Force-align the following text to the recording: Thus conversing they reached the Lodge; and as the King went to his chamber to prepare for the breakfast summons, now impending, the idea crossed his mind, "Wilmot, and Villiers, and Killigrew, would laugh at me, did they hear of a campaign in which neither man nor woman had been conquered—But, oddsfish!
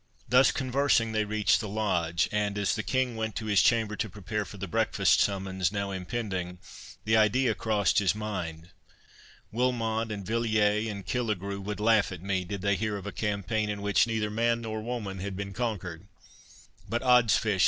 Thus 0.27 0.51
conversing 0.51 1.11
they 1.11 1.25
reached 1.25 1.59
the 1.61 1.67
Lodge; 1.69 2.27
and 2.31 2.57
as 2.57 2.73
the 2.73 2.81
King 2.81 3.15
went 3.15 3.35
to 3.35 3.45
his 3.45 3.61
chamber 3.61 3.95
to 3.97 4.09
prepare 4.09 4.45
for 4.45 4.57
the 4.57 4.67
breakfast 4.67 5.19
summons, 5.19 5.71
now 5.71 5.91
impending, 5.91 6.57
the 7.05 7.15
idea 7.15 7.53
crossed 7.53 7.99
his 7.99 8.15
mind, 8.15 8.69
"Wilmot, 9.51 10.11
and 10.11 10.25
Villiers, 10.25 10.87
and 10.87 11.05
Killigrew, 11.05 11.61
would 11.61 11.79
laugh 11.79 12.11
at 12.11 12.23
me, 12.23 12.43
did 12.43 12.63
they 12.63 12.75
hear 12.77 12.97
of 12.97 13.05
a 13.05 13.11
campaign 13.11 13.69
in 13.69 13.83
which 13.83 14.07
neither 14.07 14.31
man 14.31 14.61
nor 14.61 14.81
woman 14.81 15.19
had 15.19 15.35
been 15.35 15.53
conquered—But, 15.53 17.03
oddsfish! 17.03 17.59